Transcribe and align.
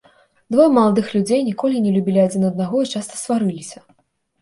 Двое 0.55 0.65
маладых 0.77 1.11
людзей 1.17 1.45
ніколі 1.51 1.83
не 1.85 1.91
любілі 1.99 2.25
адзін 2.27 2.51
аднаго 2.51 2.77
і 2.87 2.91
часта 2.97 3.25
сварыліся. 3.25 3.89